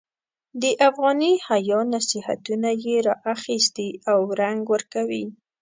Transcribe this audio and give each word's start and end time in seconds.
د 0.61 0.63
افغاني 0.89 1.33
حیا 1.47 1.79
نصیحتونه 1.95 2.69
یې 2.85 2.95
را 3.07 3.15
اخیستي 3.33 3.89
او 4.11 4.19
رنګ 4.41 4.59
ورکوي. 4.73 5.25